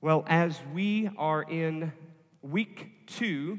[0.00, 1.92] Well, as we are in
[2.40, 3.58] week two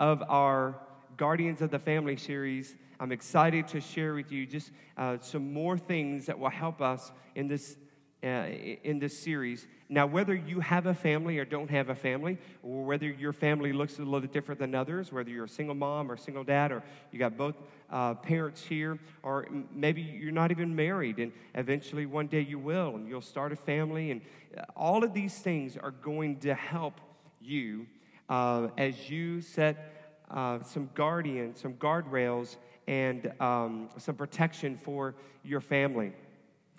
[0.00, 0.80] of our
[1.18, 5.76] Guardians of the Family series, I'm excited to share with you just uh, some more
[5.76, 7.76] things that will help us in this
[8.24, 8.46] uh,
[8.82, 9.66] in this series.
[9.90, 13.72] Now, whether you have a family or don't have a family, or whether your family
[13.72, 16.82] looks a little different than others, whether you're a single mom or single dad, or
[17.12, 17.54] you got both
[17.90, 22.96] uh, parents here, or maybe you're not even married, and eventually one day you will,
[22.96, 24.22] and you'll start a family, and
[24.56, 27.00] uh, all of these things are going to help
[27.42, 27.86] you
[28.30, 32.56] uh, as you set uh, some guardians, some guardrails,
[32.88, 36.12] and um, some protection for your family.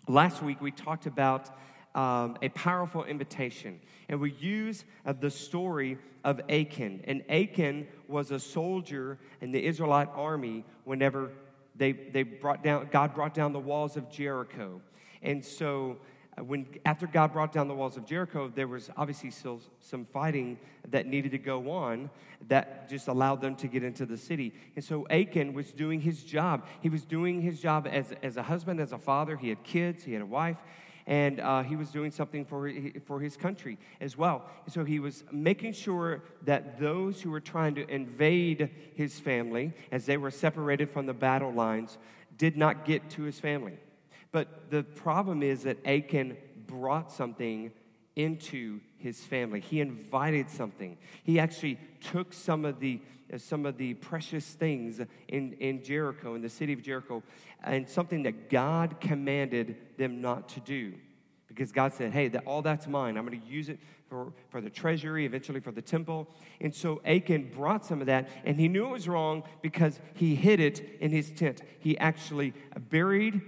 [0.08, 1.50] Last week, we talked about
[1.96, 7.02] um, a powerful invitation, and we use uh, the story of Achan.
[7.06, 11.32] And Achan was a soldier in the Israelite army whenever
[11.76, 14.80] they, they brought down, God brought down the walls of Jericho.
[15.24, 15.98] And so,
[16.44, 20.58] when after God brought down the walls of Jericho, there was obviously still some fighting
[20.90, 22.10] that needed to go on
[22.50, 24.54] that just allowed them to get into the city.
[24.76, 26.66] And so Achan was doing his job.
[26.82, 29.38] He was doing his job as, as a husband, as a father.
[29.38, 30.58] He had kids, he had a wife,
[31.08, 32.70] and uh, he was doing something for,
[33.06, 34.44] for his country as well.
[34.66, 39.74] And so he was making sure that those who were trying to invade his family,
[39.92, 41.98] as they were separated from the battle lines,
[42.38, 43.78] did not get to his family.
[44.36, 46.36] But the problem is that Achan
[46.68, 47.72] brought something
[48.18, 49.62] into his family.
[49.62, 50.98] He invited something.
[51.24, 53.00] He actually took some of the
[53.34, 57.24] uh, some of the precious things in, in Jericho, in the city of Jericho,
[57.64, 60.96] and something that God commanded them not to do.
[61.48, 63.16] Because God said, hey, that, all that's mine.
[63.16, 66.28] I'm going to use it for, for the treasury, eventually for the temple.
[66.60, 70.36] And so Achan brought some of that, and he knew it was wrong because he
[70.36, 71.62] hid it in his tent.
[71.80, 72.54] He actually
[72.90, 73.42] buried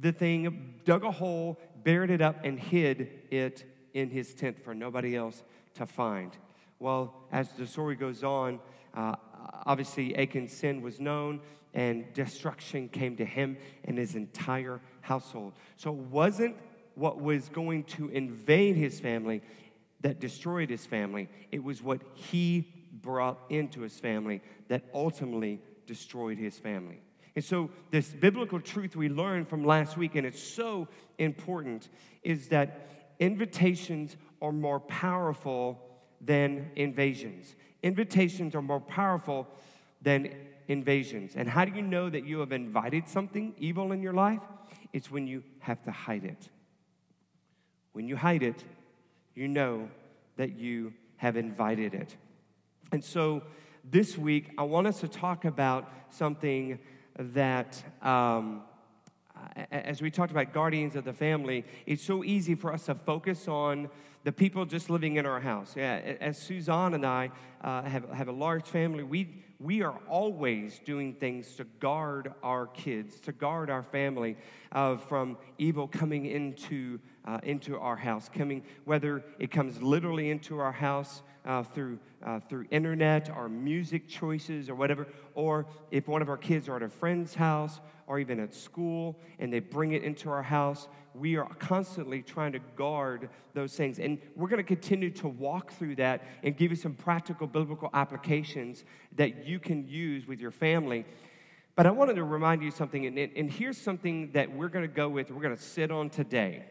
[0.00, 4.74] the thing, dug a hole, buried it up, and hid it in his tent for
[4.74, 5.42] nobody else
[5.74, 6.36] to find.
[6.78, 8.60] Well, as the story goes on,
[8.94, 9.14] uh,
[9.66, 11.40] obviously Achan's sin was known
[11.74, 15.54] and destruction came to him and his entire household.
[15.76, 16.56] So it wasn't
[16.94, 19.42] what was going to invade his family
[20.02, 26.38] that destroyed his family, it was what he brought into his family that ultimately destroyed
[26.38, 27.00] his family.
[27.34, 30.88] And so, this biblical truth we learned from last week, and it's so
[31.18, 31.88] important,
[32.22, 35.80] is that invitations are more powerful
[36.20, 37.54] than invasions.
[37.82, 39.48] Invitations are more powerful
[40.02, 40.34] than
[40.68, 41.34] invasions.
[41.36, 44.40] And how do you know that you have invited something evil in your life?
[44.92, 46.48] It's when you have to hide it.
[47.92, 48.64] When you hide it,
[49.34, 49.88] you know
[50.36, 52.16] that you have invited it.
[52.90, 53.42] And so
[53.84, 56.78] this week, I want us to talk about something
[57.18, 58.62] that um,
[59.70, 63.48] as we talked about guardians of the family, it's so easy for us to focus
[63.48, 63.88] on
[64.24, 65.74] the people just living in our house.
[65.76, 67.30] Yeah, as Suzanne and I
[67.62, 72.66] uh, have, have a large family, we, we are always doing things to guard our
[72.68, 74.36] kids, to guard our family
[74.70, 80.58] uh, from evil coming into, uh, into our house, coming, whether it comes literally into
[80.58, 86.22] our house uh, through, uh, through internet or music choices or whatever, or if one
[86.22, 89.92] of our kids are at a friend's house or even at school and they bring
[89.92, 93.98] it into our house, we are constantly trying to guard those things.
[93.98, 97.90] And we're going to continue to walk through that and give you some practical biblical
[97.92, 98.84] applications
[99.16, 101.04] that you can use with your family.
[101.74, 104.94] But I wanted to remind you something, and, and here's something that we're going to
[104.94, 106.64] go with, we're going to sit on today.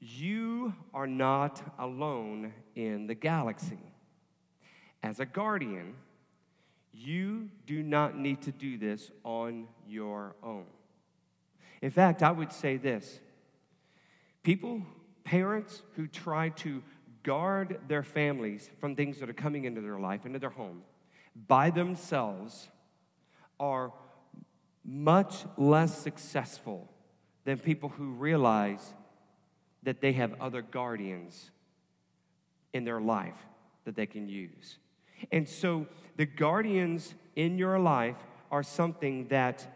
[0.00, 3.78] You are not alone in the galaxy.
[5.02, 5.94] As a guardian,
[6.96, 10.64] you do not need to do this on your own.
[11.82, 13.20] In fact, I would say this
[14.42, 14.82] people,
[15.24, 16.82] parents who try to
[17.22, 20.82] guard their families from things that are coming into their life, into their home,
[21.48, 22.68] by themselves
[23.58, 23.92] are
[24.84, 26.90] much less successful
[27.44, 28.94] than people who realize
[29.82, 31.50] that they have other guardians
[32.72, 33.36] in their life
[33.84, 34.78] that they can use.
[35.32, 38.18] And so the guardians in your life
[38.50, 39.66] are something that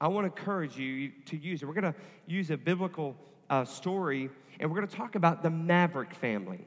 [0.00, 1.62] I want to encourage you to use.
[1.62, 1.94] We're going to
[2.26, 3.16] use a biblical
[3.48, 6.64] uh, story, and we're going to talk about the Maverick family.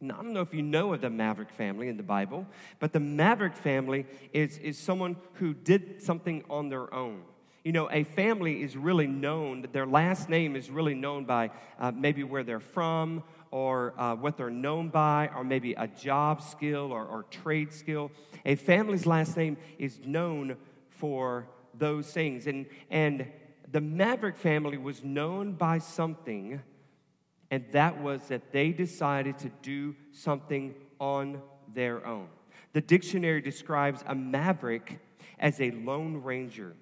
[0.00, 2.46] Now, I don't know if you know of the Maverick family in the Bible,
[2.78, 7.22] but the Maverick family is, is someone who did something on their own.
[7.64, 11.92] You know, a family is really known, their last name is really known by uh,
[11.92, 16.92] maybe where they're from or uh, what they're known by, or maybe a job skill
[16.92, 18.10] or, or trade skill.
[18.44, 20.56] A family's last name is known
[20.88, 22.46] for those things.
[22.46, 23.26] And, and
[23.70, 26.60] the Maverick family was known by something
[27.50, 31.42] and that was that they decided to do something on
[31.74, 32.28] their own.
[32.72, 35.00] The dictionary describes a maverick
[35.38, 36.76] as a lone ranger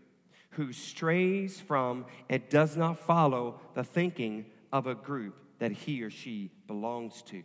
[0.51, 6.11] who strays from and does not follow the thinking of a group that he or
[6.11, 7.43] she belongs to.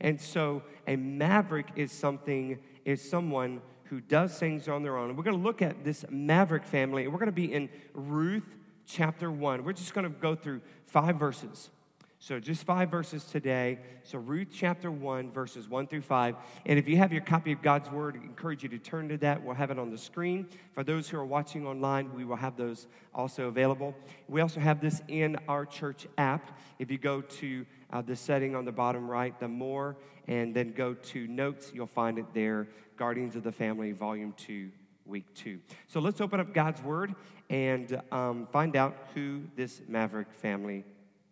[0.00, 5.08] And so a maverick is something is someone who does things on their own.
[5.08, 7.04] And we're going to look at this maverick family.
[7.04, 9.64] And we're going to be in Ruth chapter 1.
[9.64, 11.70] We're just going to go through five verses.
[12.18, 13.78] So, just five verses today.
[14.02, 16.36] So, Ruth chapter 1, verses 1 through 5.
[16.64, 19.18] And if you have your copy of God's Word, I encourage you to turn to
[19.18, 19.42] that.
[19.42, 20.48] We'll have it on the screen.
[20.72, 23.94] For those who are watching online, we will have those also available.
[24.28, 26.58] We also have this in our church app.
[26.78, 29.96] If you go to uh, the setting on the bottom right, the more,
[30.26, 34.70] and then go to notes, you'll find it there Guardians of the Family, Volume 2,
[35.04, 35.58] Week 2.
[35.86, 37.14] So, let's open up God's Word
[37.50, 40.84] and um, find out who this Maverick family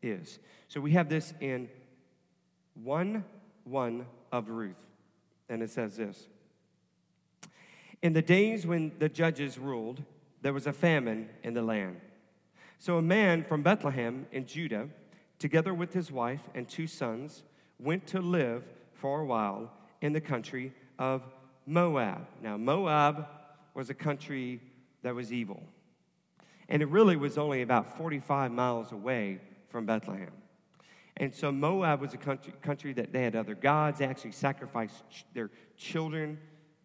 [0.03, 0.39] is.
[0.69, 1.69] So we have this in
[2.83, 3.25] 1
[3.65, 4.85] 1 of Ruth,
[5.49, 6.29] and it says this
[8.03, 10.03] In the days when the judges ruled,
[10.43, 12.01] there was a famine in the land.
[12.79, 14.89] So a man from Bethlehem in Judah,
[15.39, 17.43] together with his wife and two sons,
[17.79, 18.65] went to live
[18.95, 21.23] for a while in the country of
[21.67, 22.27] Moab.
[22.43, 23.27] Now, Moab
[23.75, 24.61] was a country
[25.03, 25.63] that was evil.
[26.69, 30.33] And it really was only about 45 miles away from Bethlehem.
[31.17, 33.99] And so Moab was a country, country that they had other gods.
[33.99, 36.39] They actually sacrificed ch- their children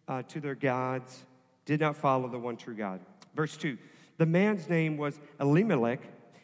[0.06, 1.24] uh, to their gods,
[1.64, 3.00] did not follow the one true God.
[3.34, 3.78] Verse 2
[4.18, 6.00] The man's name was Elimelech,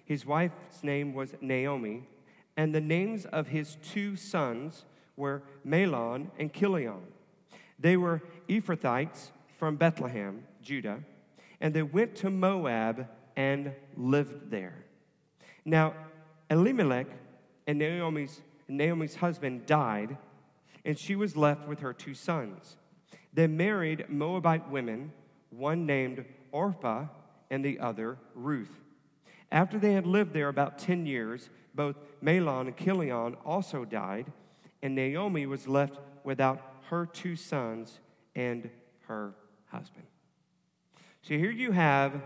[0.07, 2.09] his wife's name was Naomi,
[2.57, 4.85] and the names of his two sons
[5.17, 7.03] were Mahlon and Chilion.
[7.79, 11.01] They were Ephrathites from Bethlehem, Judah,
[11.61, 14.85] and they went to Moab and lived there.
[15.65, 15.95] Now,
[16.49, 17.09] Elimelech
[17.67, 20.17] and Naomi's, Naomi's husband died,
[20.85, 22.77] and she was left with her two sons.
[23.33, 25.13] They married Moabite women,
[25.51, 27.07] one named Orpah
[27.51, 28.86] and the other Ruth.
[29.51, 34.33] After they had lived there about 10 years, both Mahlon and Chilion also died,
[34.83, 36.61] and Naomi was left without
[36.91, 38.01] her two sons
[38.35, 38.69] and
[39.07, 39.35] her
[39.67, 40.07] husband.
[41.23, 42.21] So here you have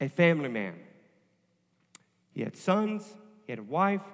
[0.00, 0.74] a family man
[2.38, 3.16] he had sons,
[3.46, 4.04] he had a wife.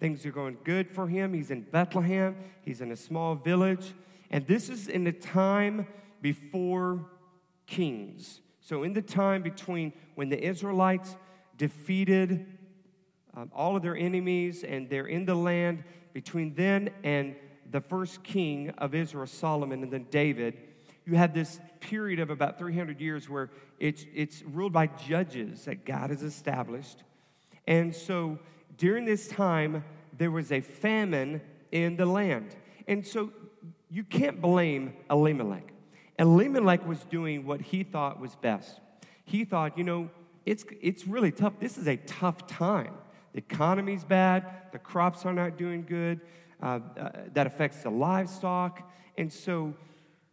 [0.00, 1.34] Things are going good for him.
[1.34, 3.92] He's in Bethlehem, he's in a small village.
[4.30, 5.86] And this is in the time
[6.22, 7.04] before
[7.66, 8.40] kings.
[8.66, 11.14] So, in the time between when the Israelites
[11.56, 12.46] defeated
[13.36, 17.36] um, all of their enemies and they're in the land, between then and
[17.70, 20.58] the first king of Israel, Solomon, and then David,
[21.04, 25.84] you have this period of about 300 years where it's, it's ruled by judges that
[25.84, 27.04] God has established.
[27.68, 28.36] And so
[28.76, 31.40] during this time, there was a famine
[31.70, 32.56] in the land.
[32.88, 33.30] And so
[33.88, 35.72] you can't blame Elimelech.
[36.18, 38.80] Elimelech was doing what he thought was best.
[39.24, 40.10] He thought, you know,
[40.44, 41.54] it's, it's really tough.
[41.60, 42.94] This is a tough time.
[43.32, 46.20] The economy's bad, the crops are not doing good,
[46.62, 48.90] uh, uh, that affects the livestock.
[49.18, 49.74] And so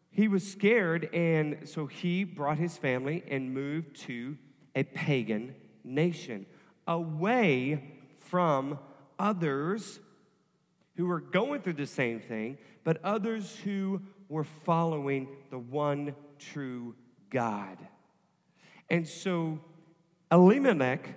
[0.09, 4.37] he was scared, and so he brought his family and moved to
[4.75, 6.45] a pagan nation
[6.87, 7.83] away
[8.19, 8.77] from
[9.17, 9.99] others
[10.95, 16.95] who were going through the same thing, but others who were following the one true
[17.29, 17.77] God.
[18.89, 19.59] And so
[20.31, 21.09] Elimelech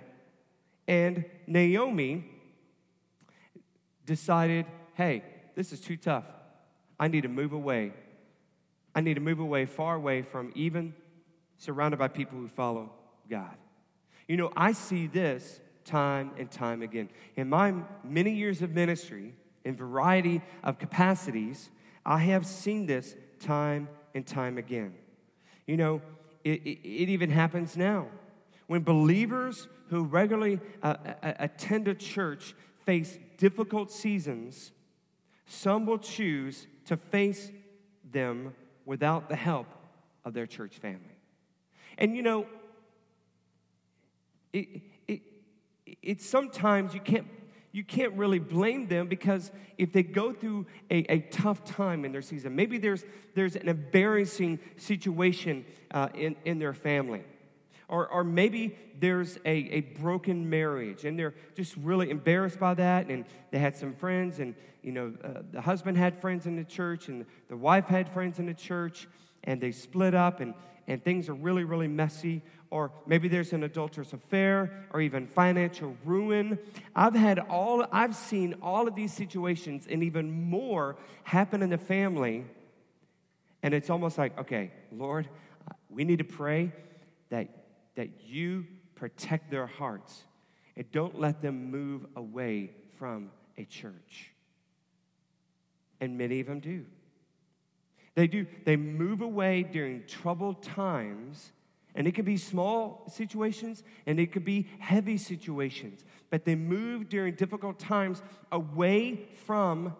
[0.87, 2.25] and Naomi
[4.05, 5.23] decided hey,
[5.55, 6.23] this is too tough.
[6.99, 7.93] I need to move away.
[8.95, 10.95] I need to move away, far away from even
[11.57, 12.91] surrounded by people who follow
[13.29, 13.55] God.
[14.27, 17.09] You know, I see this time and time again.
[17.35, 21.69] In my many years of ministry, in variety of capacities,
[22.07, 24.93] I have seen this time and time again.
[25.67, 26.01] You know,
[26.45, 28.07] it, it, it even happens now.
[28.67, 34.71] When believers who regularly uh, attend a church face difficult seasons,
[35.45, 37.51] some will choose to face
[38.09, 39.67] them without the help
[40.23, 41.17] of their church family.
[41.97, 42.45] And you know,
[44.53, 45.21] it, it,
[46.01, 47.27] it's sometimes you can't
[47.71, 52.11] you can't really blame them because if they go through a, a tough time in
[52.11, 53.03] their season, maybe there's,
[53.35, 57.23] there's an embarrassing situation uh, in, in their family.
[57.89, 63.07] Or, or maybe there's a, a broken marriage and they're just really embarrassed by that.
[63.09, 66.63] And they had some friends, and you know, uh, the husband had friends in the
[66.63, 69.07] church, and the wife had friends in the church,
[69.43, 70.53] and they split up, and,
[70.87, 72.41] and things are really, really messy.
[72.69, 76.59] Or maybe there's an adulterous affair or even financial ruin.
[76.95, 81.77] I've had all I've seen all of these situations and even more happen in the
[81.77, 82.45] family.
[83.63, 85.27] And it's almost like, okay, Lord,
[85.89, 86.71] we need to pray
[87.29, 87.49] that
[87.95, 90.23] that you protect their hearts
[90.75, 94.31] and don't let them move away from a church.
[95.99, 96.85] And many of them do.
[98.13, 98.45] They do.
[98.65, 101.51] They move away during troubled times
[101.97, 106.05] and it could be small situations and it could be heavy situations.
[106.29, 109.95] But they move during difficult times away from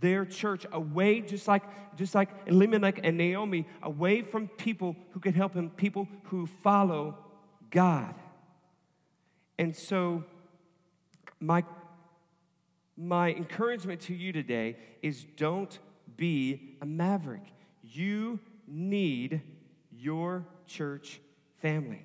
[0.00, 1.62] their church, away, just like,
[1.96, 7.18] just like Elimelech and Naomi, away from people who could help him, people who follow
[7.70, 8.14] God.
[9.58, 10.24] And so,
[11.38, 11.62] my,
[12.96, 15.78] my encouragement to you today is don't
[16.16, 17.44] be a maverick.
[17.82, 19.42] You need
[19.90, 21.20] your church
[21.58, 22.04] family.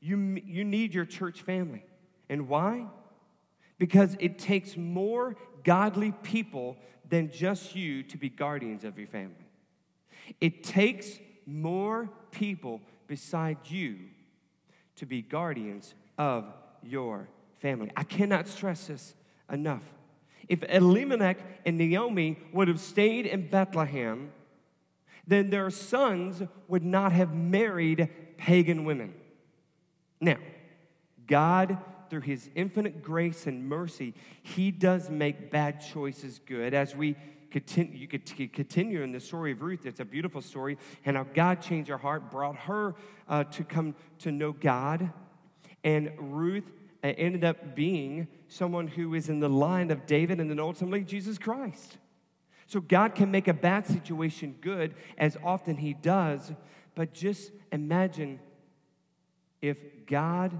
[0.00, 1.84] You, you need your church family.
[2.28, 2.86] And why?
[3.78, 6.76] Because it takes more godly people
[7.08, 9.46] than just you to be guardians of your family.
[10.40, 13.98] It takes more people beside you
[14.96, 16.44] to be guardians of
[16.82, 17.28] your
[17.60, 17.90] family.
[17.96, 19.14] I cannot stress this
[19.50, 19.84] enough.
[20.48, 24.32] If Elimelech and Naomi would have stayed in Bethlehem,
[25.26, 29.14] then their sons would not have married pagan women.
[30.20, 30.38] Now,
[31.26, 31.78] God,
[32.10, 36.74] through his infinite grace and mercy, he does make bad choices good.
[36.74, 37.16] As we
[37.50, 41.24] continue, you could continue in the story of Ruth, it's a beautiful story, and how
[41.24, 42.94] God changed her heart, brought her
[43.28, 45.12] uh, to come to know God.
[45.84, 46.70] And Ruth
[47.04, 51.04] uh, ended up being someone who is in the line of David and then ultimately
[51.04, 51.98] Jesus Christ.
[52.72, 56.52] So God can make a bad situation good as often He does,
[56.94, 58.40] but just imagine
[59.60, 60.58] if God,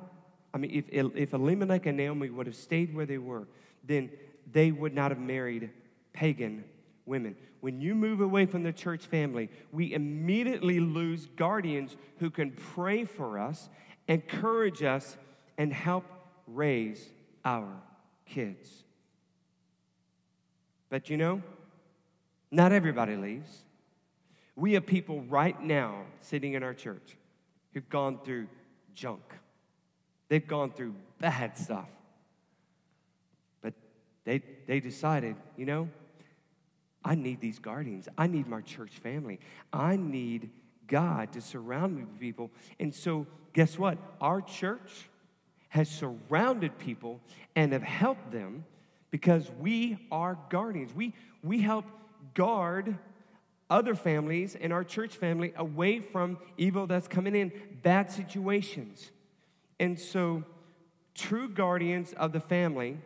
[0.53, 3.49] I mean, if, if Elimelech and Naomi would have stayed where they were,
[3.83, 4.11] then
[4.53, 5.71] they would not have married
[6.13, 6.65] pagan
[7.07, 7.35] women.
[7.63, 13.07] When you move away from the church family, we immediately lose guardians who can pray
[13.07, 13.71] for us,
[14.07, 15.17] encourage us,
[15.57, 16.05] and help
[16.47, 17.09] raise
[17.43, 17.73] our
[18.27, 18.69] kids.
[20.91, 21.41] But you know,
[22.53, 23.65] not everybody leaves.
[24.55, 27.17] We have people right now sitting in our church
[27.73, 28.47] who've gone through
[28.95, 29.23] junk.
[30.29, 31.89] They've gone through bad stuff.
[33.63, 33.73] But
[34.25, 35.89] they, they decided, you know,
[37.03, 38.09] I need these guardians.
[38.17, 39.41] I need my church family.
[39.73, 40.51] I need
[40.87, 42.51] God to surround me with people.
[42.79, 43.99] And so, guess what?
[44.21, 45.09] Our church
[45.71, 47.21] has surrounded people
[47.57, 48.67] and have helped them
[49.11, 50.95] because we are guardians.
[50.95, 51.87] We, we help
[52.35, 52.99] guard
[53.73, 57.51] other families and our church family away from evil that's coming in,
[57.83, 59.11] bad situations.
[59.81, 60.45] And so,
[61.15, 62.99] true guardians of the family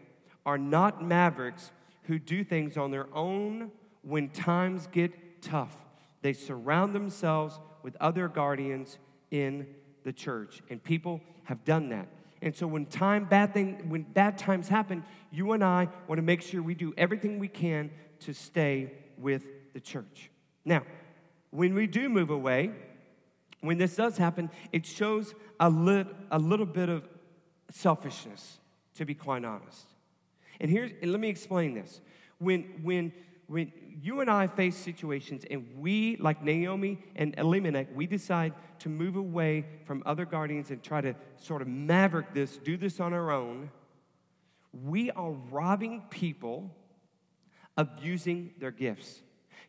[0.45, 1.71] are not mavericks
[2.03, 3.71] who do things on their own
[4.03, 5.75] when times get tough.
[6.23, 8.99] They surround themselves with other guardians
[9.31, 9.67] in
[10.03, 12.09] the church, and people have done that.
[12.43, 16.23] And so when time bad thing when bad times happen, you and I want to
[16.23, 20.31] make sure we do everything we can to stay with the church.
[20.65, 20.83] Now,
[21.51, 22.71] when we do move away,
[23.61, 27.09] when this does happen, it shows a, lit, a little bit of
[27.71, 28.59] selfishness,
[28.95, 29.87] to be quite honest.
[30.61, 32.01] And here's, and let me explain this.
[32.39, 33.13] When, when,
[33.47, 38.89] when you and I face situations and we, like Naomi and Elimelech, we decide to
[38.89, 43.13] move away from other guardians and try to sort of maverick this, do this on
[43.13, 43.71] our own,
[44.85, 46.71] we are robbing people
[47.77, 49.23] of using their gifts.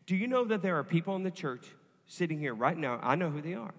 [0.06, 1.66] Do you know that there are people in the church
[2.06, 2.98] sitting here right now?
[3.02, 3.74] I know who they are.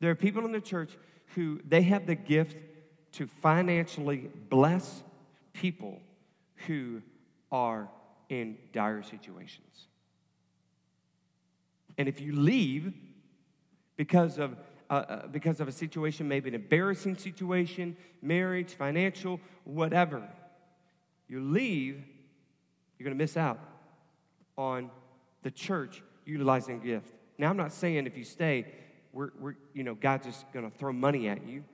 [0.00, 0.96] There are people in the church
[1.34, 2.56] who they have the gift
[3.12, 5.02] to financially bless
[5.52, 6.00] people
[6.66, 7.02] who
[7.50, 7.88] are
[8.28, 9.88] in dire situations.
[11.98, 12.94] And if you leave
[13.96, 14.56] because of
[14.88, 20.28] uh, uh, because of a situation, maybe an embarrassing situation, marriage, financial, whatever,
[21.28, 22.02] you leave
[23.00, 23.58] you're going to miss out
[24.58, 24.90] on
[25.42, 27.14] the church utilizing gift.
[27.38, 28.66] Now, I'm not saying if you stay,
[29.14, 31.64] we're, we're you know, God's just going to throw money at you.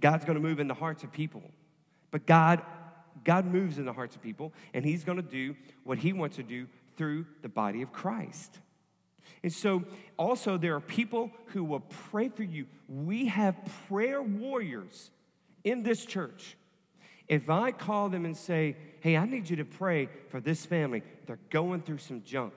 [0.00, 1.42] God's going to move in the hearts of people.
[2.12, 2.62] But God,
[3.24, 6.36] God moves in the hearts of people, and He's going to do what He wants
[6.36, 8.58] to do through the body of Christ.
[9.42, 9.84] And so,
[10.16, 12.64] also, there are people who will pray for you.
[12.88, 13.54] We have
[13.86, 15.10] prayer warriors
[15.62, 16.56] in this church
[17.28, 21.02] if I call them and say, hey, I need you to pray for this family,
[21.26, 22.52] they're going through some junk,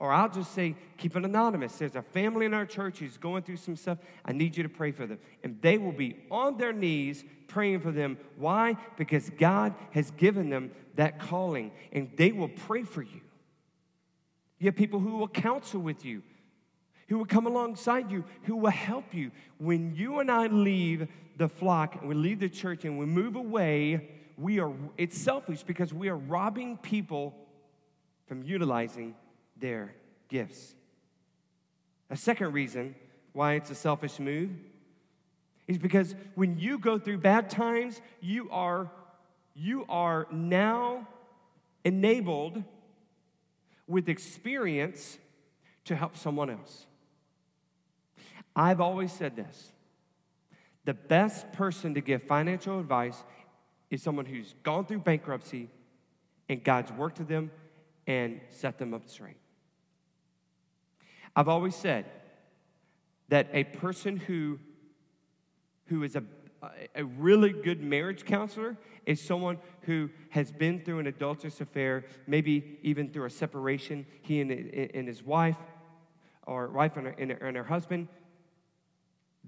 [0.00, 1.76] Or I'll just say, keep it anonymous.
[1.76, 3.98] There's a family in our church who's going through some stuff.
[4.24, 5.18] I need you to pray for them.
[5.44, 8.16] And they will be on their knees praying for them.
[8.36, 8.76] Why?
[8.96, 13.20] Because God has given them that calling, and they will pray for you.
[14.58, 16.22] You have people who will counsel with you,
[17.10, 19.32] who will come alongside you, who will help you.
[19.58, 23.34] When you and I leave the flock and we leave the church and we move
[23.34, 27.34] away, we are it's selfish because we are robbing people
[28.28, 29.16] from utilizing
[29.56, 29.92] their
[30.28, 30.76] gifts.
[32.10, 32.94] A second reason
[33.32, 34.50] why it's a selfish move
[35.66, 38.88] is because when you go through bad times, you are
[39.56, 41.08] you are now
[41.84, 42.62] enabled
[43.88, 45.18] with experience
[45.86, 46.86] to help someone else.
[48.54, 49.72] I've always said this.
[50.84, 53.22] The best person to give financial advice
[53.90, 55.68] is someone who's gone through bankruptcy
[56.48, 57.50] and God's worked with them
[58.06, 59.36] and set them up straight.
[61.36, 62.06] I've always said
[63.28, 64.58] that a person who,
[65.86, 66.24] who is a,
[66.94, 68.76] a really good marriage counselor
[69.06, 74.40] is someone who has been through an adulterous affair, maybe even through a separation, he
[74.40, 75.56] and, and his wife,
[76.46, 78.08] or wife and her, and her, and her husband.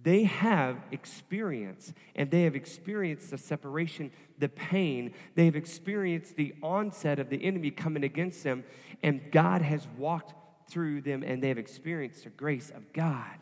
[0.02, 5.14] They have experience, and they have experienced the separation, the pain.
[5.34, 8.64] They have experienced the onset of the enemy coming against them,
[9.02, 10.34] and God has walked
[10.72, 13.38] through them and they have experienced the grace of God.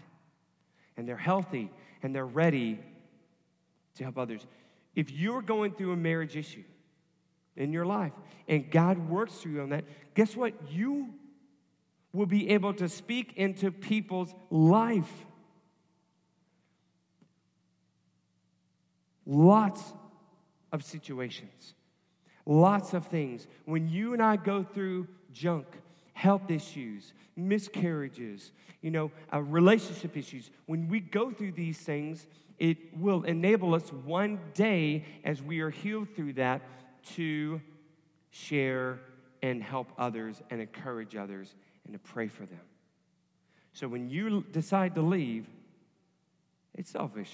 [0.97, 1.71] And they're healthy
[2.03, 2.79] and they're ready
[3.95, 4.47] to help others.
[4.95, 6.65] If you're going through a marriage issue
[7.57, 8.13] in your life
[8.49, 10.55] and God works through you on that, guess what?
[10.71, 11.15] You
[12.13, 15.27] will be able to speak into people's life.
[19.33, 19.95] Lots
[20.73, 21.75] of situations,
[22.45, 23.47] lots of things.
[23.65, 25.67] When you and I go through junk,
[26.15, 28.51] health issues, miscarriages,
[28.83, 30.51] you know, uh, relationship issues.
[30.67, 32.27] When we go through these things,
[32.59, 36.63] it will enable us one day as we are healed through that
[37.15, 37.61] to
[38.31, 38.99] share
[39.45, 42.59] and help others and encourage others and to pray for them.
[43.75, 45.47] So when you decide to leave,
[46.75, 47.31] it's selfish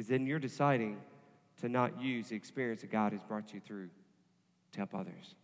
[0.00, 0.96] because then you're deciding
[1.60, 3.90] to not use the experience that God has brought you through
[4.72, 5.34] to help others.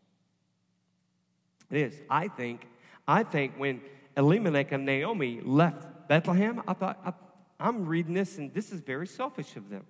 [1.70, 2.00] It is.
[2.08, 2.66] I think,
[3.06, 3.82] I think when
[4.16, 7.20] Elimelech and Naomi left Bethlehem, I thought,
[7.60, 9.84] I'm reading this and this is very selfish of them.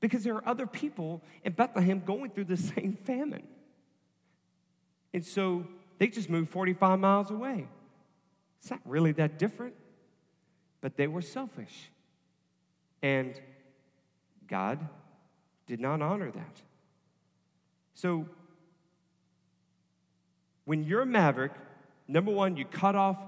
[0.00, 3.48] Because there are other people in Bethlehem going through the same famine.
[5.14, 7.66] And so they just moved 45 miles away.
[8.60, 9.76] It's not really that different,
[10.82, 11.90] but they were selfish.
[13.02, 13.40] And
[14.48, 14.86] God
[15.66, 16.62] did not honor that.
[17.94, 18.26] So
[20.64, 21.52] when you're a maverick,
[22.06, 23.18] number one, you cut off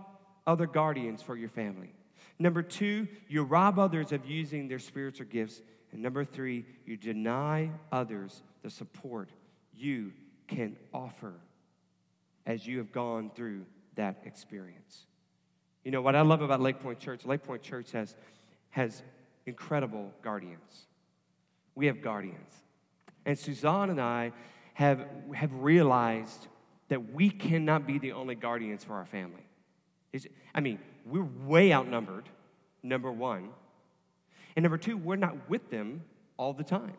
[0.47, 1.93] other guardians for your family.
[2.39, 5.61] Number two, you rob others of using their spiritual gifts.
[5.93, 9.31] And number three, you deny others the support
[9.75, 10.13] you
[10.49, 11.35] can offer
[12.47, 15.07] as you have gone through that experience.
[15.85, 17.25] You know what I love about Lake Point Church?
[17.25, 18.17] Lake Point Church has,
[18.71, 19.03] has
[19.47, 20.87] incredible guardians.
[21.75, 22.53] We have guardians.
[23.25, 24.33] And Suzanne and I
[24.75, 26.49] have, have realized
[26.89, 29.47] that we cannot be the only guardians for our family.
[30.13, 32.29] It's, I mean, we're way outnumbered,
[32.83, 33.51] number one.
[34.57, 36.03] And number two, we're not with them
[36.37, 36.97] all the time.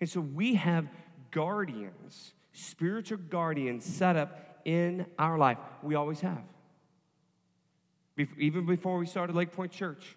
[0.00, 0.86] And so we have
[1.30, 5.58] guardians, spiritual guardians set up in our life.
[5.82, 6.42] We always have.
[8.38, 10.16] even before we started Lake Point Church,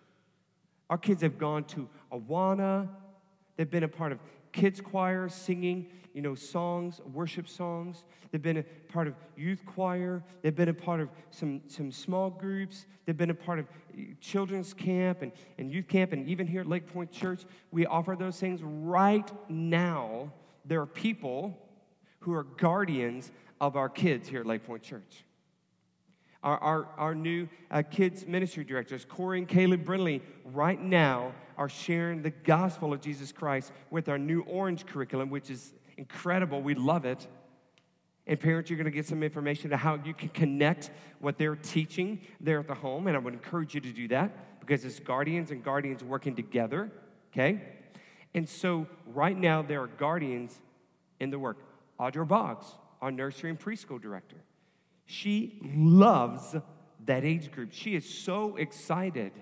[0.90, 2.90] our kids have gone to Awana.
[3.56, 4.20] They've been a part of
[4.52, 8.04] kids' choir singing you know, songs, worship songs.
[8.32, 10.24] They've been a part of youth choir.
[10.42, 12.86] They've been a part of some, some small groups.
[13.06, 13.66] They've been a part of
[14.22, 16.14] children's camp and, and youth camp.
[16.14, 18.62] And even here at Lake Point Church, we offer those things.
[18.64, 20.32] Right now,
[20.66, 21.58] there are people
[22.20, 25.26] who are guardians of our kids here at Lake Point Church.
[26.44, 31.70] Our, our, our new uh, kids ministry directors, Corey and Caleb Brindley, right now are
[31.70, 36.62] sharing the gospel of Jesus Christ with our new orange curriculum, which is incredible.
[36.62, 37.28] We love it.
[38.26, 41.56] And parents, you're going to get some information to how you can connect what they're
[41.56, 43.08] teaching there at the home.
[43.08, 46.92] And I would encourage you to do that because it's guardians and guardians working together,
[47.34, 47.62] okay?
[48.34, 50.58] And so right now, there are guardians
[51.20, 51.58] in the work.
[52.00, 52.66] Audra Boggs,
[53.02, 54.38] our nursery and preschool director,
[55.06, 56.56] she loves
[57.06, 57.70] that age group.
[57.72, 59.34] She is so excited.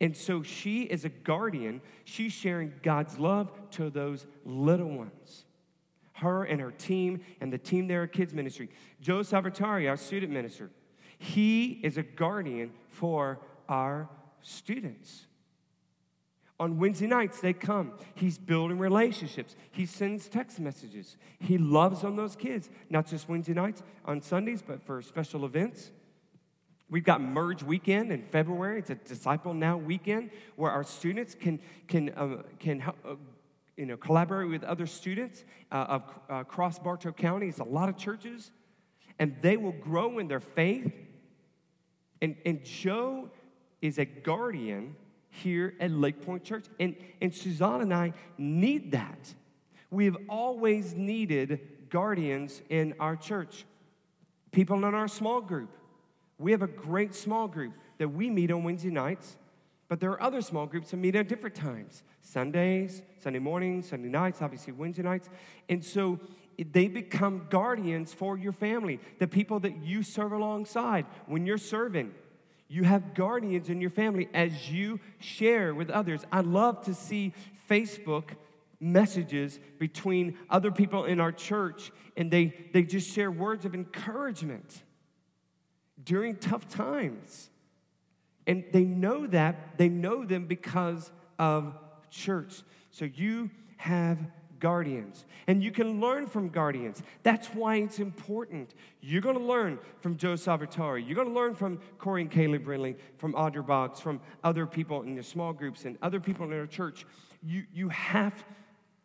[0.00, 1.80] And so she is a guardian.
[2.04, 5.46] She's sharing God's love to those little ones.
[6.14, 8.68] her and her team and the team there at Kids Ministry.
[9.00, 10.70] Joe Salvatore, our student minister,
[11.18, 14.08] he is a guardian for our
[14.40, 15.26] students.
[16.60, 17.92] On Wednesday nights, they come.
[18.14, 19.56] He's building relationships.
[19.72, 21.16] He sends text messages.
[21.40, 25.90] He loves on those kids, not just Wednesday nights, on Sundays, but for special events.
[26.88, 28.78] We've got Merge Weekend in February.
[28.78, 33.16] It's a Disciple Now weekend where our students can, can, uh, can uh,
[33.76, 37.48] you know, collaborate with other students uh, of, uh, across Bartow County.
[37.48, 38.52] It's a lot of churches,
[39.18, 40.92] and they will grow in their faith.
[42.22, 43.30] And, and Joe
[43.82, 44.94] is a guardian
[45.42, 46.66] here at Lake Point Church.
[46.78, 49.34] And, and Suzanne and I need that.
[49.90, 53.64] We have always needed guardians in our church,
[54.52, 55.70] people in our small group.
[56.38, 59.36] We have a great small group that we meet on Wednesday nights,
[59.88, 64.08] but there are other small groups that meet at different times Sundays, Sunday mornings, Sunday
[64.08, 65.28] nights, obviously Wednesday nights.
[65.68, 66.18] And so
[66.58, 72.12] they become guardians for your family, the people that you serve alongside when you're serving.
[72.74, 76.24] You have guardians in your family as you share with others.
[76.32, 77.32] I love to see
[77.70, 78.30] Facebook
[78.80, 84.82] messages between other people in our church and they, they just share words of encouragement
[86.02, 87.48] during tough times.
[88.44, 91.78] And they know that, they know them because of
[92.10, 92.64] church.
[92.90, 94.18] So you have
[94.64, 95.26] guardians.
[95.46, 97.02] And you can learn from guardians.
[97.22, 98.74] That's why it's important.
[99.02, 100.98] You're going to learn from Joe Salvatore.
[100.98, 105.02] You're going to learn from Corey and Kaylee Brindley, from Audra Boggs, from other people
[105.02, 107.04] in your small groups and other people in our church.
[107.42, 108.42] You, you, have,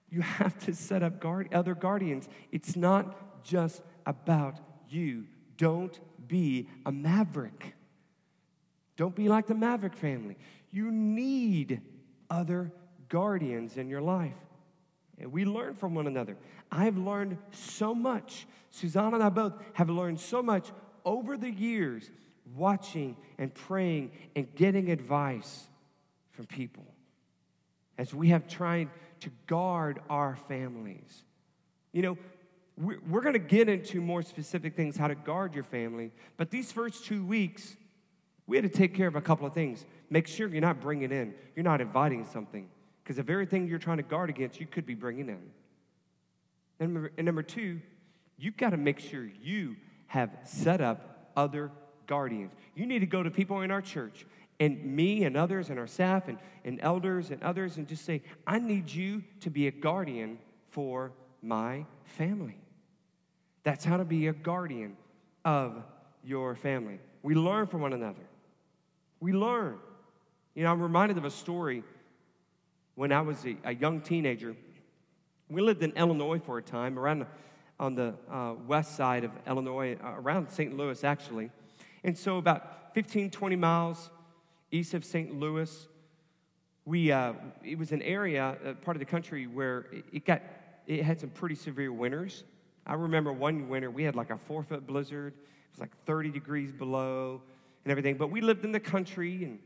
[0.10, 2.30] you have to set up guard, other guardians.
[2.54, 5.26] It's not just about you.
[5.58, 7.74] Don't be a maverick.
[8.96, 10.38] Don't be like the Maverick family.
[10.72, 11.82] You need
[12.30, 12.72] other
[13.10, 14.38] guardians in your life.
[15.20, 16.38] And we learn from one another.
[16.72, 18.48] I've learned so much.
[18.72, 20.72] Suzanne and I both have learned so much
[21.04, 22.10] over the years
[22.56, 25.68] watching and praying and getting advice
[26.32, 26.86] from people
[27.98, 28.90] as we have tried
[29.22, 31.24] to guard our families.
[31.92, 32.18] You know,
[32.78, 36.72] we're going to get into more specific things, how to guard your family, but these
[36.72, 37.76] first two weeks,
[38.48, 39.86] we had to take care of a couple of things.
[40.10, 42.70] Make sure you're not bringing in, you're not inviting something
[43.10, 45.42] because the very thing you're trying to guard against, you could be bringing in.
[46.80, 47.82] And number, and number two,
[48.38, 51.72] you've got to make sure you have set up other
[52.06, 52.52] guardians.
[52.76, 54.28] You need to go to people in our church
[54.60, 58.22] and me and others and our staff and, and elders and others and just say,
[58.46, 60.38] I need you to be a guardian
[60.70, 62.62] for my family.
[63.64, 64.96] That's how to be a guardian
[65.44, 65.82] of
[66.24, 67.00] your family.
[67.24, 68.28] We learn from one another.
[69.20, 69.80] We learn.
[70.54, 71.84] You know, I'm reminded of a story
[73.00, 74.58] when I was a, a young teenager.
[75.50, 77.26] We lived in Illinois for a time, around
[77.80, 80.76] on the uh, west side of Illinois, uh, around St.
[80.76, 81.50] Louis, actually.
[82.04, 84.10] And so, about 15, 20 miles
[84.70, 85.34] east of St.
[85.34, 85.88] Louis,
[86.84, 90.42] we, uh, it was an area, uh, part of the country, where it, it got,
[90.86, 92.44] it had some pretty severe winters.
[92.86, 95.36] I remember one winter we had like a four foot blizzard.
[95.36, 97.42] It was like 30 degrees below
[97.86, 98.18] and everything.
[98.18, 99.60] But we lived in the country and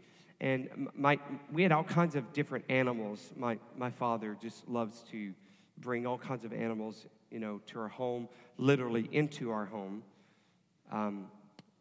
[0.44, 1.20] and my,
[1.54, 3.32] we had all kinds of different animals.
[3.38, 5.34] My, my father just loves to
[5.78, 8.28] bring all kinds of animals, you know, to our home,
[8.58, 10.04] literally into our home.
[10.92, 11.28] Um,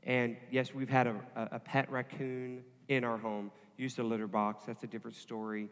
[0.05, 4.62] and yes, we've had a, a, pet raccoon in our home, used a litter box.
[4.64, 5.68] That's a different story.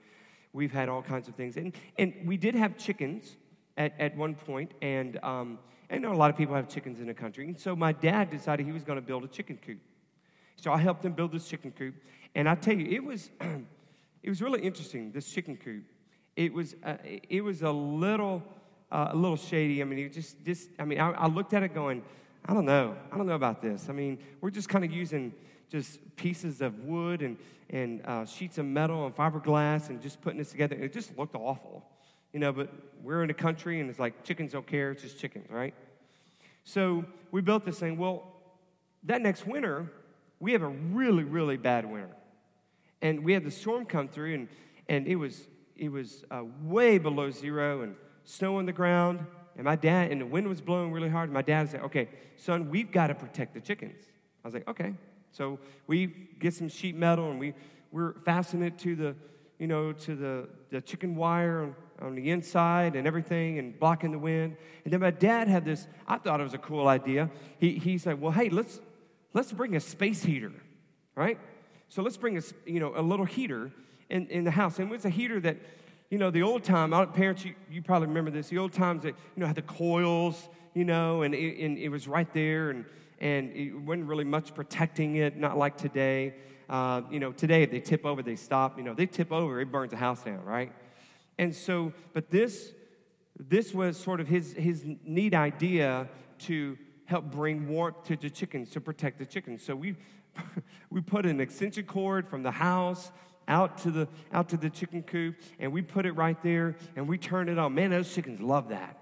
[0.53, 1.57] We've had all kinds of things.
[1.57, 3.37] And, and we did have chickens
[3.77, 7.07] at, at one point, and um, I know a lot of people have chickens in
[7.07, 7.47] the country.
[7.47, 9.79] And so my dad decided he was going to build a chicken coop.
[10.61, 11.95] So I helped him build this chicken coop.
[12.35, 13.31] And I tell you, it was,
[14.23, 15.85] it was really interesting, this chicken coop.
[16.37, 18.43] It was, uh, it was a little,
[18.93, 19.81] uh, a little shady.
[19.81, 22.03] I mean, it just, just I mean, I, I looked at it going,
[22.45, 22.95] I don't know.
[23.11, 23.89] I don't know about this.
[23.89, 25.33] I mean, we're just kind of using
[25.71, 27.39] just pieces of wood and,
[27.71, 30.77] and uh, sheets of metal and fiberglass and just putting this together.
[30.77, 31.85] It just looked awful,
[32.35, 32.71] you know, but
[33.03, 35.75] we're in a country and it's like chickens don't care, it's just chickens, right?
[36.65, 37.97] So we built this thing.
[37.97, 38.27] Well,
[39.05, 39.91] that next winter,
[40.41, 42.17] we have a really, really bad winter.
[43.03, 44.49] And we had the storm come through, and,
[44.89, 49.25] and it was, it was uh, way below zero and snow on the ground.
[49.57, 51.29] And my dad, and the wind was blowing really hard.
[51.29, 54.05] And my dad said, Okay, son, we've got to protect the chickens.
[54.45, 54.95] I was like, Okay.
[55.33, 56.07] So we
[56.39, 57.55] get some sheet metal and we,
[57.93, 59.15] we're fastening it to the,
[59.59, 64.11] you know, to the, the chicken wire on, on the inside and everything and blocking
[64.11, 64.57] the wind.
[64.85, 67.31] And then my dad had this, I thought it was a cool idea.
[67.59, 68.81] He, he said, Well, hey, let's,
[69.33, 70.53] let's bring a space heater,
[71.15, 71.39] right?
[71.89, 73.73] So let's bring a, you know, a little heater
[74.09, 74.79] in, in the house.
[74.79, 75.57] And it's a heater that
[76.11, 79.15] you know, the old time, parents, you, you probably remember this, the old times that,
[79.37, 82.85] you know, had the coils, you know, and it, and it was right there, and,
[83.21, 86.35] and it wasn't really much protecting it, not like today.
[86.69, 88.77] Uh, you know, today if they tip over, they stop.
[88.77, 90.73] You know, they tip over, it burns the house down, right?
[91.39, 92.73] And so, but this,
[93.39, 96.09] this was sort of his, his neat idea
[96.41, 96.77] to
[97.11, 99.63] help bring warmth to the chickens, to protect the chickens.
[99.63, 99.97] So we,
[100.91, 103.11] we put an extension cord from the house
[103.49, 107.09] out to the out to the chicken coop and we put it right there and
[107.09, 107.75] we turn it on.
[107.75, 108.97] Man those chickens love that.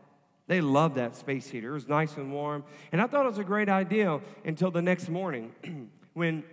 [0.47, 1.69] They love that space heater.
[1.69, 2.65] It was nice and warm.
[2.91, 5.53] And i thought it was a great idea until the next morning
[6.15, 6.45] when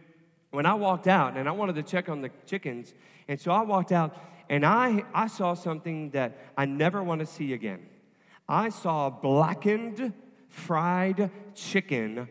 [0.52, 2.94] when i walked out and i wanted to check on the chickens.
[3.30, 4.18] And so i walked out
[4.50, 7.80] and i i saw something that i never want to see again.
[8.50, 10.12] I saw blackened
[10.56, 12.30] fried chicken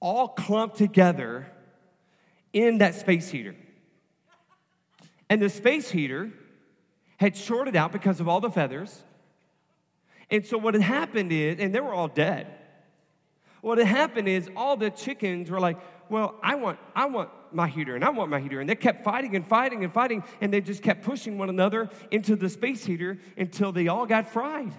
[0.00, 1.46] all clumped together
[2.52, 3.54] in that space heater.
[5.28, 6.32] And the space heater
[7.18, 9.02] had shorted out because of all the feathers.
[10.30, 12.46] And so what had happened is, and they were all dead.
[13.60, 17.68] What had happened is all the chickens were like, well, I want, I want my
[17.68, 18.60] heater and I want my heater.
[18.60, 21.90] And they kept fighting and fighting and fighting, and they just kept pushing one another
[22.10, 24.72] into the space heater until they all got fried.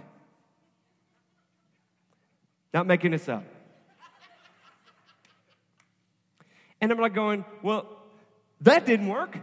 [2.75, 3.45] Not making this up.
[6.81, 7.87] And I'm like going, well,
[8.59, 9.37] that didn't work.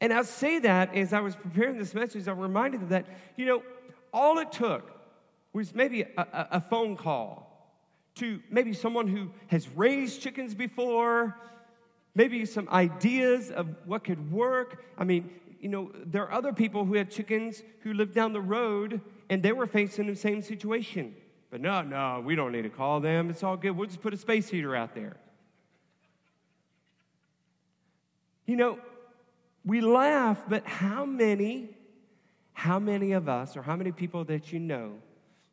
[0.00, 3.44] And I say that as I was preparing this message, I'm reminded of that, you
[3.44, 3.64] know,
[4.12, 4.88] all it took
[5.52, 7.74] was maybe a, a, a phone call
[8.14, 11.36] to maybe someone who has raised chickens before,
[12.14, 14.84] maybe some ideas of what could work.
[14.96, 15.28] I mean,
[15.60, 19.42] you know, there are other people who had chickens who live down the road and
[19.44, 21.14] they were facing the same situation.
[21.50, 23.30] But no, no, we don't need to call them.
[23.30, 23.70] It's all good.
[23.70, 25.16] We'll just put a space heater out there.
[28.44, 28.78] You know,
[29.64, 31.70] we laugh, but how many,
[32.52, 34.94] how many of us, or how many people that you know,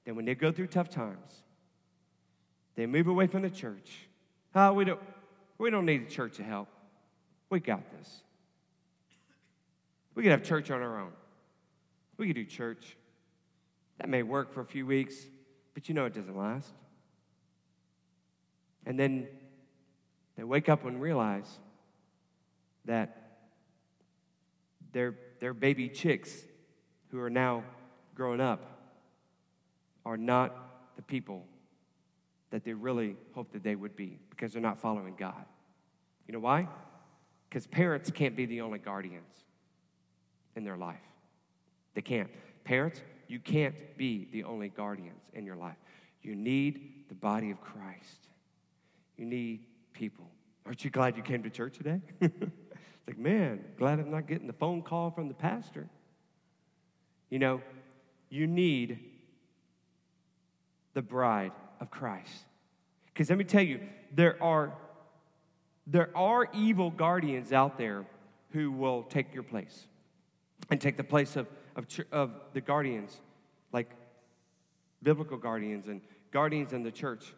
[0.05, 1.43] that when they go through tough times,
[2.75, 4.07] they move away from the church?
[4.55, 4.99] Oh, we don't,
[5.59, 6.67] we don't need the church to help.
[7.51, 8.21] We got this.
[10.15, 11.11] We could have church on our own.
[12.17, 12.97] We could do church.
[13.99, 15.15] That may work for a few weeks,
[15.73, 16.71] but you know it doesn't last.
[18.85, 19.27] And then
[20.37, 21.59] they wake up and realize
[22.85, 23.39] that
[24.93, 26.31] their, their baby chicks
[27.09, 27.63] who are now
[28.15, 28.61] growing up
[30.05, 31.43] are not the people
[32.49, 35.45] that they really hope that they would be because they're not following God.
[36.27, 36.67] You know why?
[37.49, 39.43] Because parents can't be the only guardians
[40.55, 40.97] in their life.
[41.93, 42.29] They can't.
[42.63, 45.77] Parents, you can't be the only guardians in your life.
[46.21, 48.27] You need the body of Christ.
[49.17, 49.61] You need
[49.93, 50.29] people.
[50.65, 52.01] Aren't you glad you came to church today?
[52.21, 55.87] it's like, man, glad I'm not getting the phone call from the pastor.
[57.29, 57.61] You know,
[58.29, 58.99] you need
[60.93, 62.45] the bride of Christ.
[63.07, 63.81] Because let me tell you,
[64.13, 64.73] there are
[65.89, 68.05] there are evil guardians out there
[68.51, 69.87] who will take your place
[70.69, 73.21] and take the place of of, of the guardians,
[73.71, 73.89] like
[75.01, 77.33] biblical guardians and guardians in the church.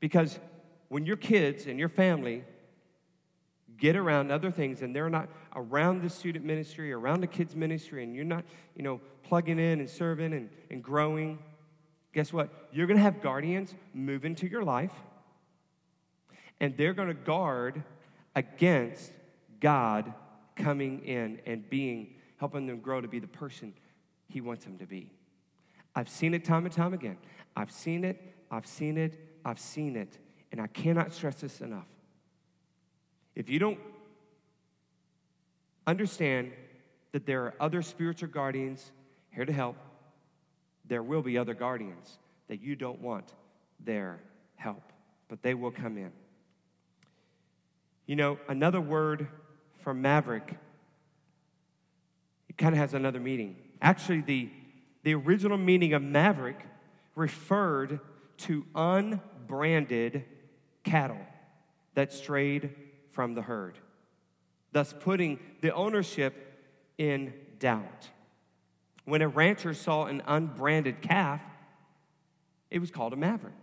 [0.00, 0.40] Because
[0.88, 2.42] when your kids and your family
[3.76, 8.02] get around other things and they're not around the student ministry, around the kids' ministry,
[8.02, 11.38] and you're not, you know, plugging in and serving and, and growing,
[12.12, 12.68] guess what?
[12.72, 14.92] You're going to have guardians move into your life,
[16.60, 17.82] and they're going to guard
[18.34, 19.12] against
[19.60, 20.12] God
[20.56, 23.72] coming in and being helping them grow to be the person
[24.26, 25.12] He wants them to be.
[25.94, 27.16] I've seen it time and time again.
[27.54, 30.18] I've seen it, I've seen it, I've seen it,
[30.50, 31.86] and I cannot stress this enough.
[33.36, 33.78] If you don't
[35.86, 36.50] understand
[37.12, 38.90] that there are other spiritual guardians
[39.30, 39.76] here to help,
[40.84, 43.34] there will be other guardians that you don't want
[43.78, 44.18] their
[44.56, 44.82] help,
[45.28, 46.10] but they will come in.
[48.06, 49.28] You know, another word
[49.78, 50.56] for Maverick
[52.52, 53.56] it kind of has another meaning.
[53.80, 54.50] Actually, the,
[55.04, 56.60] the original meaning of maverick
[57.14, 57.98] referred
[58.36, 60.26] to unbranded
[60.84, 61.24] cattle
[61.94, 62.74] that strayed
[63.10, 63.78] from the herd,
[64.72, 66.34] thus putting the ownership
[66.98, 68.10] in doubt.
[69.06, 71.40] When a rancher saw an unbranded calf,
[72.70, 73.54] it was called a maverick.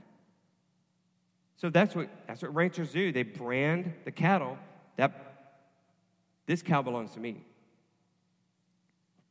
[1.57, 3.11] So that's what, that's what ranchers do.
[3.11, 4.57] They brand the cattle
[4.97, 5.59] that
[6.47, 7.43] this cow belongs to me.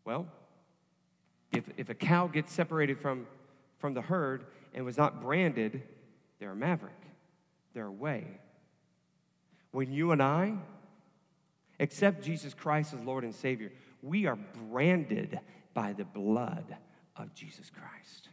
[0.08, 0.26] Well,
[1.52, 3.26] if, if a cow gets separated from,
[3.76, 5.82] from the herd and was not branded,
[6.38, 6.94] they're a maverick.
[7.74, 8.24] They're away.
[9.70, 10.54] When you and I,
[11.78, 14.38] accept Jesus Christ as Lord and Savior, we are
[14.70, 15.40] branded
[15.74, 16.74] by the blood
[17.14, 18.30] of Jesus Christ.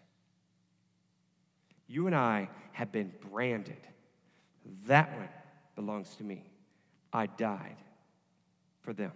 [1.88, 3.86] You and I have been branded.
[4.86, 5.28] That one
[5.76, 6.46] belongs to me.
[7.12, 7.76] I died
[8.80, 9.12] for them.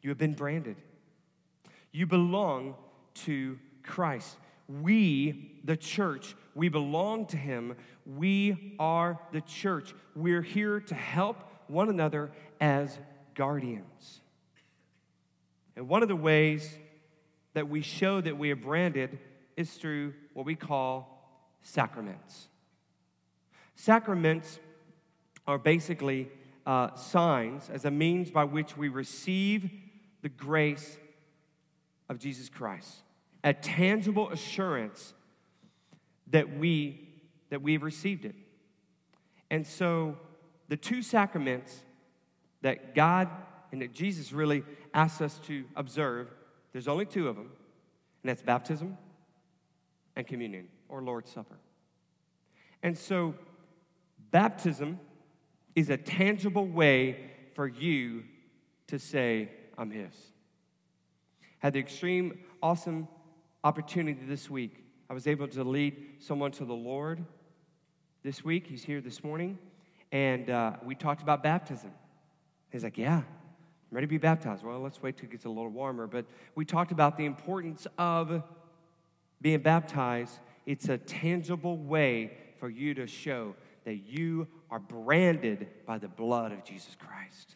[0.00, 0.76] You have been branded.
[1.92, 2.74] You belong
[3.26, 4.36] to Christ.
[4.68, 7.76] We, the church, we belong to Him.
[8.06, 9.94] We are the church.
[10.16, 12.98] We're here to help one another as
[13.34, 14.20] guardians.
[15.76, 16.78] And one of the ways
[17.54, 19.18] that we show that we are branded
[19.56, 21.12] is through what we call
[21.62, 22.48] sacraments.
[23.74, 24.58] Sacraments
[25.46, 26.30] are basically
[26.64, 29.70] uh, signs as a means by which we receive
[30.22, 30.96] the grace
[32.12, 33.02] of Jesus Christ,
[33.42, 35.14] a tangible assurance
[36.28, 37.08] that we
[37.48, 38.34] that we've received it.
[39.50, 40.16] And so
[40.68, 41.80] the two sacraments
[42.60, 43.28] that God
[43.72, 44.62] and that Jesus really
[44.94, 46.28] asks us to observe,
[46.72, 47.50] there's only two of them,
[48.22, 48.96] and that's baptism
[50.16, 51.58] and communion or Lord's Supper.
[52.82, 53.34] And so
[54.30, 55.00] baptism
[55.74, 58.24] is a tangible way for you
[58.88, 60.31] to say, I'm His.
[61.62, 63.06] Had the extreme, awesome
[63.62, 64.84] opportunity this week.
[65.08, 67.24] I was able to lead someone to the Lord
[68.24, 68.66] this week.
[68.66, 69.60] He's here this morning.
[70.10, 71.92] And uh, we talked about baptism.
[72.70, 73.24] He's like, Yeah, I'm
[73.92, 74.64] ready to be baptized.
[74.64, 76.08] Well, let's wait till it gets a little warmer.
[76.08, 76.24] But
[76.56, 78.42] we talked about the importance of
[79.40, 80.40] being baptized.
[80.66, 86.50] It's a tangible way for you to show that you are branded by the blood
[86.50, 87.54] of Jesus Christ.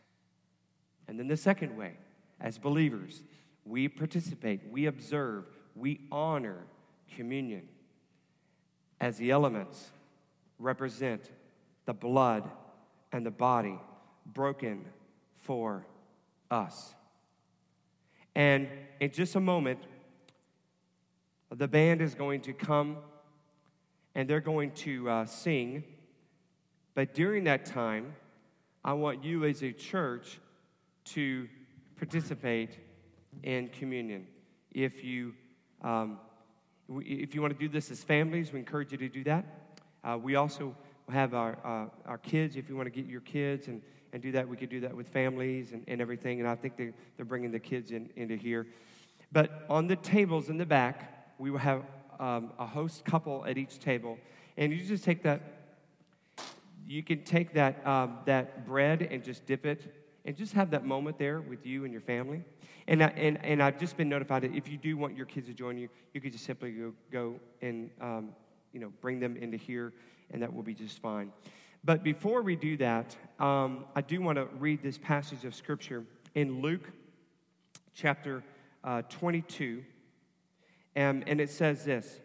[1.09, 1.95] And then the second way,
[2.40, 3.25] as believers,
[3.66, 6.64] we participate, we observe, we honor
[7.14, 7.68] communion
[9.00, 9.90] as the elements
[10.59, 11.31] represent
[11.85, 12.48] the blood
[13.12, 13.79] and the body
[14.24, 14.85] broken
[15.42, 15.87] for
[16.50, 16.94] us.
[18.35, 18.68] And
[19.00, 19.81] in just a moment,
[21.50, 22.98] the band is going to come
[24.14, 25.85] and they're going to uh, sing.
[26.94, 28.14] But during that time,
[28.85, 30.38] I want you as a church
[31.07, 31.48] to
[31.98, 32.79] participate
[33.42, 34.27] in communion.
[34.72, 35.35] If you,
[35.83, 36.18] um,
[36.88, 39.44] if you want to do this as families, we encourage you to do that.
[40.05, 40.77] Uh, we also
[41.09, 42.57] have our, uh, our kids.
[42.57, 44.94] If you want to get your kids and, and do that, we could do that
[44.94, 46.40] with families and, and everything.
[46.40, 48.66] And I think they, they're bringing the kids in, into here.
[49.33, 51.83] But on the tables in the back, we will have
[52.18, 54.18] um, a host couple at each table.
[54.57, 55.40] And you just take that,
[56.87, 60.85] you can take that, um, that bread and just dip it and just have that
[60.85, 62.43] moment there with you and your family.
[62.89, 65.47] And, I, and, and I've just been notified that if you do want your kids
[65.47, 68.31] to join you, you could just simply go, go and um,
[68.73, 69.93] you know, bring them into here,
[70.33, 71.33] and that will be just fine.
[71.85, 76.05] But before we do that, um, I do want to read this passage of Scripture
[76.35, 76.91] in Luke
[77.95, 78.43] chapter
[78.83, 79.85] uh, 22.
[80.97, 82.19] And, and it says this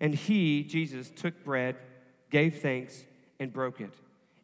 [0.00, 1.76] And he, Jesus, took bread,
[2.30, 3.04] gave thanks,
[3.38, 3.94] and broke it,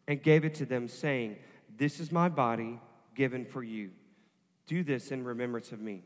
[0.09, 1.37] and gave it to them, saying,
[1.77, 2.81] This is my body
[3.15, 3.91] given for you.
[4.67, 6.03] Do this in remembrance of me.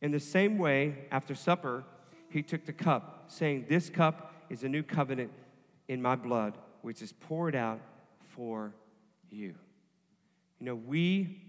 [0.00, 1.84] In the same way, after supper,
[2.28, 5.30] he took the cup, saying, This cup is a new covenant
[5.88, 7.80] in my blood, which is poured out
[8.20, 8.74] for
[9.30, 9.54] you.
[10.58, 11.42] You know, we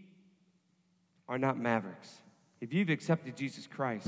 [1.28, 2.22] are not mavericks.
[2.62, 4.08] If you've accepted Jesus Christ,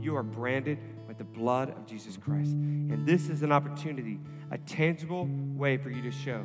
[0.00, 2.52] you are branded with the blood of Jesus Christ.
[2.52, 6.44] And this is an opportunity, a tangible way for you to show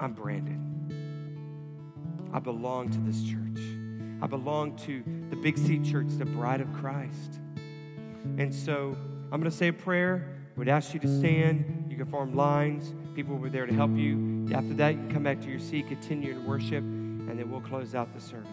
[0.00, 0.73] I'm branded.
[2.34, 3.64] I belong to this church.
[4.20, 7.38] I belong to the Big C Church, the bride of Christ.
[8.38, 8.96] And so
[9.30, 10.30] I'm going to say a prayer.
[10.56, 11.86] Would ask you to stand.
[11.88, 12.92] You can form lines.
[13.14, 14.48] People were there to help you.
[14.52, 17.60] After that, you can come back to your seat, continue to worship, and then we'll
[17.60, 18.50] close out the service.